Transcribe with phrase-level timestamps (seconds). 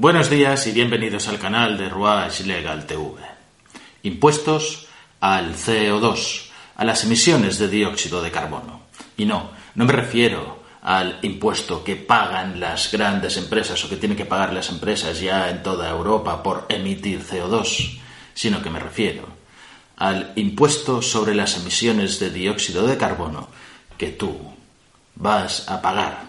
[0.00, 3.16] Buenos días y bienvenidos al canal de Ruach Legal TV.
[4.04, 4.86] Impuestos
[5.18, 8.82] al CO2, a las emisiones de dióxido de carbono.
[9.16, 14.16] Y no, no me refiero al impuesto que pagan las grandes empresas o que tienen
[14.16, 17.98] que pagar las empresas ya en toda Europa por emitir CO2,
[18.34, 19.26] sino que me refiero
[19.96, 23.48] al impuesto sobre las emisiones de dióxido de carbono
[23.96, 24.38] que tú
[25.16, 26.20] vas a pagar.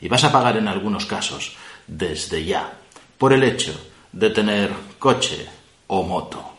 [0.00, 1.56] Y vas a pagar en algunos casos
[1.88, 2.76] desde ya
[3.20, 3.78] por el hecho
[4.12, 5.46] de tener coche
[5.88, 6.56] o moto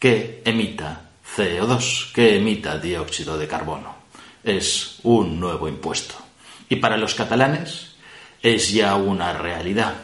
[0.00, 3.94] que emita CO2, que emita dióxido de carbono.
[4.42, 6.16] Es un nuevo impuesto.
[6.68, 7.94] Y para los catalanes
[8.42, 9.94] es ya una realidad.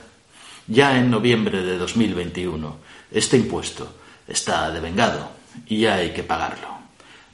[0.68, 2.76] Ya en noviembre de 2021
[3.10, 3.96] este impuesto
[4.28, 5.32] está devengado
[5.66, 6.78] y ya hay que pagarlo.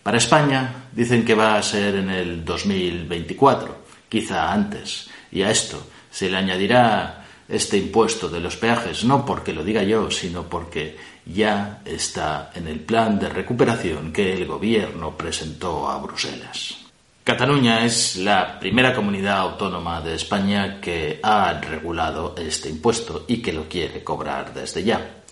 [0.02, 5.86] Para España dicen que va a ser en el 2024, quizá antes, y a esto
[6.10, 10.96] se le añadirá este impuesto de los peajes, no porque lo diga yo, sino porque
[11.26, 16.78] ya está en el plan de recuperación que el gobierno presentó a Bruselas.
[17.22, 23.52] Cataluña es la primera comunidad autónoma de España que ha regulado este impuesto y que
[23.52, 25.22] lo quiere cobrar desde ya.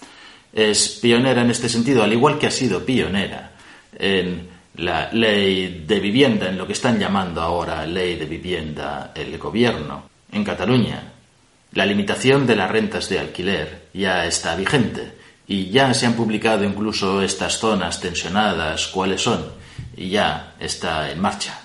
[0.53, 3.53] Es pionera en este sentido, al igual que ha sido pionera
[3.99, 9.37] en la ley de vivienda, en lo que están llamando ahora ley de vivienda el
[9.37, 10.05] gobierno.
[10.33, 11.13] En Cataluña
[11.73, 15.13] la limitación de las rentas de alquiler ya está vigente
[15.47, 19.53] y ya se han publicado incluso estas zonas tensionadas, cuáles son,
[19.97, 21.59] y ya está en marcha.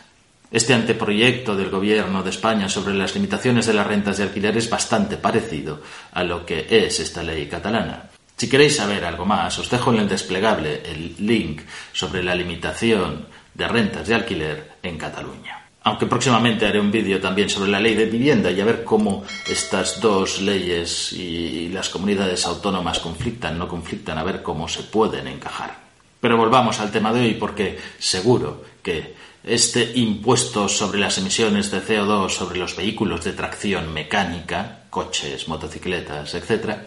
[0.49, 4.69] Este anteproyecto del Gobierno de España sobre las limitaciones de las rentas de alquiler es
[4.69, 5.81] bastante parecido
[6.13, 8.09] a lo que es esta ley catalana.
[8.37, 13.27] Si queréis saber algo más, os dejo en el desplegable el link sobre la limitación
[13.53, 17.95] de rentas de alquiler en Cataluña aunque próximamente haré un vídeo también sobre la ley
[17.95, 23.69] de vivienda y a ver cómo estas dos leyes y las comunidades autónomas conflictan, no
[23.69, 25.79] conflictan, a ver cómo se pueden encajar.
[26.19, 29.15] Pero volvamos al tema de hoy porque seguro que
[29.45, 36.35] este impuesto sobre las emisiones de CO2 sobre los vehículos de tracción mecánica, coches, motocicletas,
[36.35, 36.79] etc.,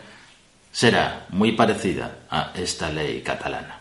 [0.70, 3.80] será muy parecida a esta ley catalana.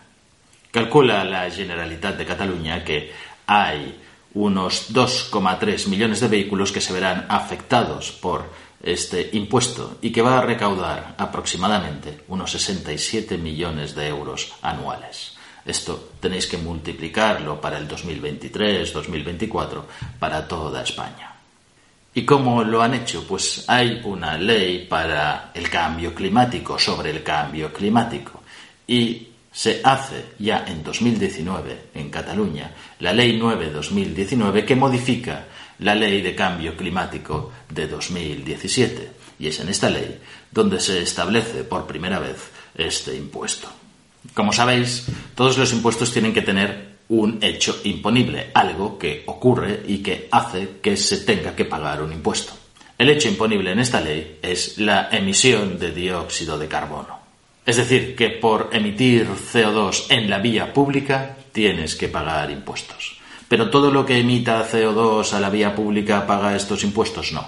[0.72, 3.12] Calcula la Generalitat de Cataluña que
[3.48, 4.00] hay
[4.34, 8.50] unos 2,3 millones de vehículos que se verán afectados por
[8.82, 15.34] este impuesto y que va a recaudar aproximadamente unos 67 millones de euros anuales.
[15.66, 19.84] Esto tenéis que multiplicarlo para el 2023-2024
[20.18, 21.36] para toda España.
[22.14, 23.26] ¿Y cómo lo han hecho?
[23.28, 28.42] Pues hay una ley para el cambio climático, sobre el cambio climático.
[28.88, 35.46] Y se hace ya en 2019 en Cataluña la Ley 9-2019 que modifica
[35.80, 39.12] la Ley de Cambio Climático de 2017.
[39.40, 40.20] Y es en esta ley
[40.52, 43.70] donde se establece por primera vez este impuesto.
[44.34, 50.00] Como sabéis, todos los impuestos tienen que tener un hecho imponible, algo que ocurre y
[50.00, 52.54] que hace que se tenga que pagar un impuesto.
[52.98, 57.19] El hecho imponible en esta ley es la emisión de dióxido de carbono.
[57.70, 63.20] Es decir, que por emitir CO2 en la vía pública tienes que pagar impuestos.
[63.48, 67.46] Pero todo lo que emita CO2 a la vía pública paga estos impuestos, no.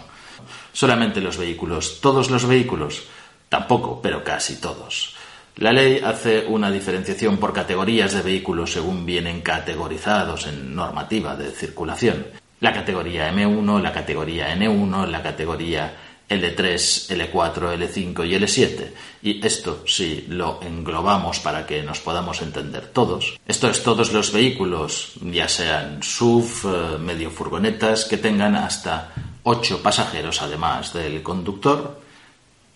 [0.74, 2.02] Solamente los vehículos.
[2.02, 3.02] ¿Todos los vehículos?
[3.50, 5.16] Tampoco, pero casi todos.
[5.56, 11.50] La ley hace una diferenciación por categorías de vehículos según vienen categorizados en normativa de
[11.50, 12.28] circulación.
[12.60, 18.92] La categoría M1, la categoría N1, la categoría L3, L4, L5 y L7.
[19.22, 24.32] Y esto, si lo englobamos para que nos podamos entender todos, esto es todos los
[24.32, 29.14] vehículos, ya sean SUV, eh, medio furgonetas, que tengan hasta
[29.44, 32.00] 8 pasajeros además del conductor,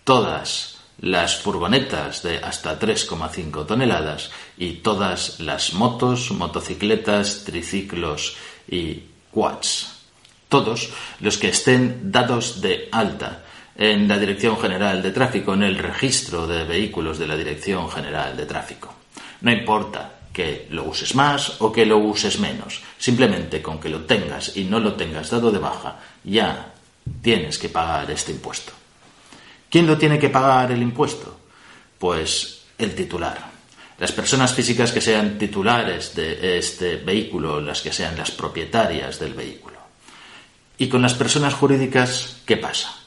[0.04, 8.36] todas las furgonetas de hasta 3,5 toneladas y todas las motos, motocicletas, triciclos
[8.68, 9.92] y quads.
[10.48, 10.90] Todos
[11.20, 13.45] los que estén dados de alta
[13.78, 18.36] en la Dirección General de Tráfico, en el registro de vehículos de la Dirección General
[18.36, 18.94] de Tráfico.
[19.42, 24.00] No importa que lo uses más o que lo uses menos, simplemente con que lo
[24.00, 26.74] tengas y no lo tengas dado de baja, ya
[27.22, 28.72] tienes que pagar este impuesto.
[29.70, 31.40] ¿Quién lo tiene que pagar el impuesto?
[31.98, 33.50] Pues el titular.
[33.98, 39.32] Las personas físicas que sean titulares de este vehículo, las que sean las propietarias del
[39.32, 39.76] vehículo.
[40.78, 43.05] ¿Y con las personas jurídicas qué pasa?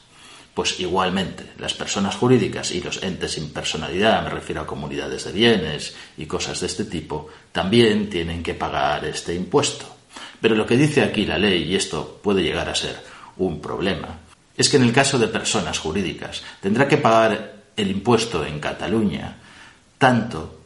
[0.54, 5.32] Pues igualmente, las personas jurídicas y los entes sin personalidad, me refiero a comunidades de
[5.32, 9.86] bienes y cosas de este tipo, también tienen que pagar este impuesto.
[10.40, 12.96] Pero lo que dice aquí la ley, y esto puede llegar a ser
[13.36, 14.18] un problema,
[14.56, 19.36] es que en el caso de personas jurídicas tendrá que pagar el impuesto en Cataluña
[20.00, 20.60] tanto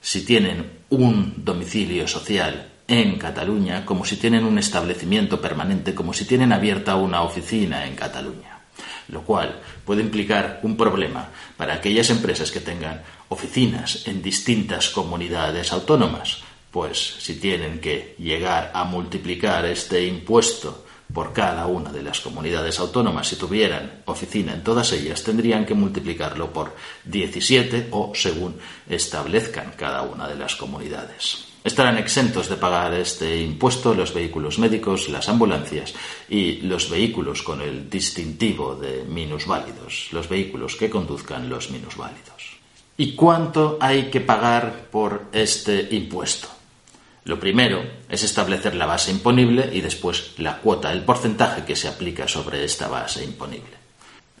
[0.00, 6.24] si tienen un domicilio social en Cataluña como si tienen un establecimiento permanente, como si
[6.24, 8.55] tienen abierta una oficina en Cataluña.
[9.08, 15.72] Lo cual puede implicar un problema para aquellas empresas que tengan oficinas en distintas comunidades
[15.72, 22.20] autónomas, pues si tienen que llegar a multiplicar este impuesto por cada una de las
[22.20, 26.74] comunidades autónomas, si tuvieran oficina en todas ellas, tendrían que multiplicarlo por
[27.04, 28.56] 17 o según
[28.88, 31.45] establezcan cada una de las comunidades.
[31.66, 35.94] Estarán exentos de pagar este impuesto los vehículos médicos, las ambulancias
[36.28, 42.56] y los vehículos con el distintivo de minusválidos, los vehículos que conduzcan los minusválidos.
[42.96, 46.46] ¿Y cuánto hay que pagar por este impuesto?
[47.24, 51.88] Lo primero es establecer la base imponible y después la cuota, el porcentaje que se
[51.88, 53.76] aplica sobre esta base imponible.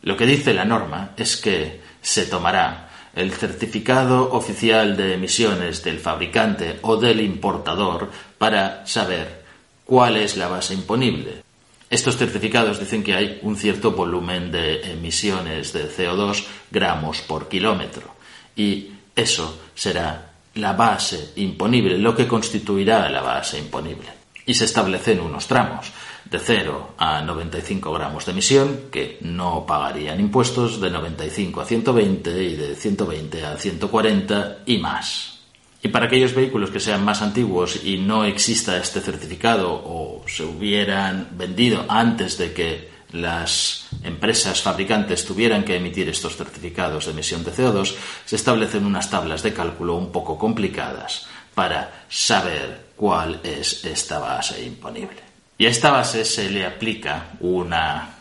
[0.02, 2.86] Lo que dice la norma es que se tomará
[3.16, 9.42] el certificado oficial de emisiones del fabricante o del importador para saber
[9.84, 11.42] cuál es la base imponible.
[11.88, 18.14] Estos certificados dicen que hay un cierto volumen de emisiones de CO2 gramos por kilómetro
[18.54, 24.25] y eso será la base imponible, lo que constituirá la base imponible.
[24.46, 25.92] Y se establecen unos tramos
[26.30, 32.42] de 0 a 95 gramos de emisión que no pagarían impuestos, de 95 a 120
[32.42, 35.40] y de 120 a 140 y más.
[35.82, 40.42] Y para aquellos vehículos que sean más antiguos y no exista este certificado o se
[40.42, 47.44] hubieran vendido antes de que las empresas fabricantes tuvieran que emitir estos certificados de emisión
[47.44, 47.94] de CO2,
[48.24, 54.64] se establecen unas tablas de cálculo un poco complicadas para saber cuál es esta base
[54.64, 55.22] imponible.
[55.58, 58.16] Y a esta base se le aplica una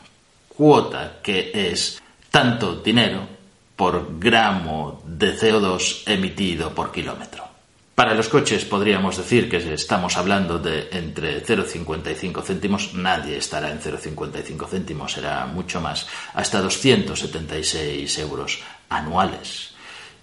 [0.47, 3.27] cuota que es tanto dinero
[3.75, 7.45] por gramo de CO2 emitido por kilómetro.
[7.93, 13.79] Para los coches podríamos decir que estamos hablando de entre 0,55 céntimos, nadie estará en
[13.79, 19.74] 0,55 céntimos, será mucho más, hasta 276 euros anuales.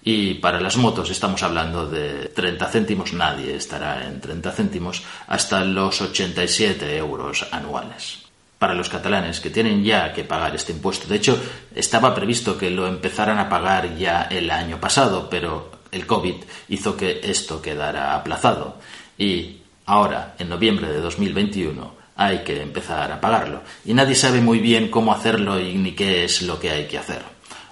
[0.03, 5.63] Y para las motos estamos hablando de 30 céntimos, nadie estará en 30 céntimos, hasta
[5.63, 8.23] los 87 euros anuales
[8.63, 11.05] para los catalanes que tienen ya que pagar este impuesto.
[11.05, 11.37] De hecho,
[11.75, 16.35] estaba previsto que lo empezaran a pagar ya el año pasado, pero el COVID
[16.69, 18.77] hizo que esto quedara aplazado
[19.17, 24.59] y ahora, en noviembre de 2021, hay que empezar a pagarlo y nadie sabe muy
[24.59, 27.21] bien cómo hacerlo y ni qué es lo que hay que hacer.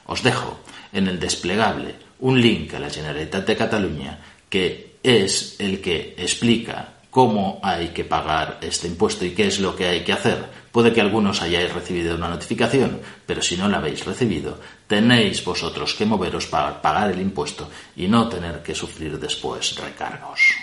[0.06, 0.60] Os dejo
[0.92, 4.20] en el desplegable un link a la Generalitat de Cataluña
[4.50, 9.76] que es el que explica cómo hay que pagar este impuesto y qué es lo
[9.76, 10.46] que hay que hacer.
[10.72, 15.94] Puede que algunos hayáis recibido una notificación, pero si no la habéis recibido, tenéis vosotros
[15.94, 20.54] que moveros para pagar el impuesto y no tener que sufrir después recargos.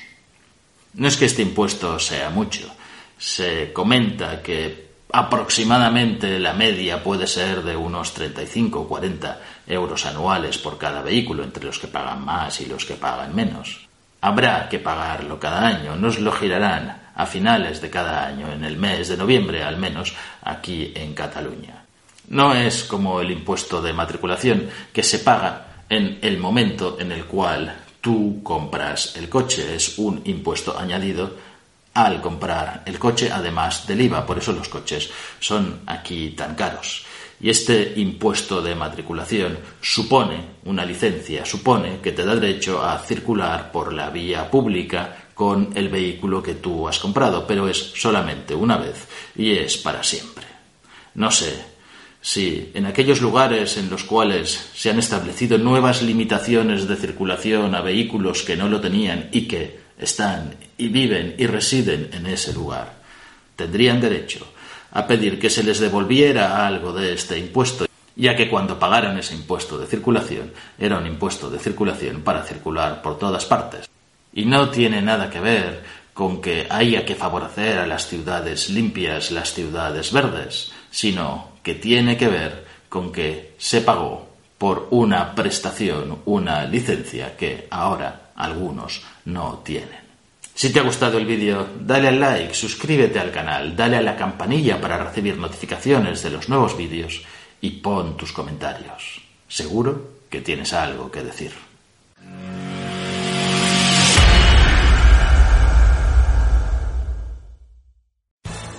[0.95, 2.71] No es que este impuesto sea mucho.
[3.19, 10.59] Se comenta que aproximadamente la media puede ser de unos 35 o 40 euros anuales
[10.59, 13.87] por cada vehículo, entre los que pagan más y los que pagan menos.
[14.21, 18.77] Habrá que pagarlo cada año, nos lo girarán a finales de cada año, en el
[18.77, 21.85] mes de noviembre al menos, aquí en Cataluña.
[22.29, 27.25] No es como el impuesto de matriculación que se paga en el momento en el
[27.25, 31.48] cual tú compras el coche, es un impuesto añadido
[32.05, 37.05] al comprar el coche, además del IVA, por eso los coches son aquí tan caros.
[37.41, 43.73] Y este impuesto de matriculación supone una licencia, supone que te da derecho a circular
[43.73, 48.77] por la vía pública con el vehículo que tú has comprado, pero es solamente una
[48.77, 50.47] vez y es para siempre.
[51.15, 51.65] No sé
[52.21, 57.81] si en aquellos lugares en los cuales se han establecido nuevas limitaciones de circulación a
[57.81, 62.95] vehículos que no lo tenían y que están y viven y residen en ese lugar,
[63.57, 64.47] tendrían derecho
[64.93, 67.87] a pedir que se les devolviera algo de este impuesto,
[68.17, 73.03] ya que cuando pagaran ese impuesto de circulación era un impuesto de circulación para circular
[73.03, 73.89] por todas partes.
[74.33, 75.83] Y no tiene nada que ver
[76.15, 82.17] con que haya que favorecer a las ciudades limpias, las ciudades verdes, sino que tiene
[82.17, 84.29] que ver con que se pagó
[84.59, 90.09] por una prestación, una licencia que ahora algunos no tienen.
[90.55, 94.17] Si te ha gustado el vídeo, dale al like, suscríbete al canal, dale a la
[94.17, 97.23] campanilla para recibir notificaciones de los nuevos vídeos
[97.61, 99.21] y pon tus comentarios.
[99.47, 101.68] Seguro que tienes algo que decir.